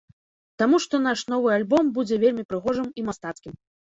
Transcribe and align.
Таму 0.59 0.77
што 0.85 0.99
наш 1.07 1.19
новы 1.33 1.49
альбом 1.57 1.91
будзе 1.97 2.15
вельмі 2.23 2.45
прыгожым 2.53 2.87
і 3.03 3.03
мастацкім. 3.11 3.53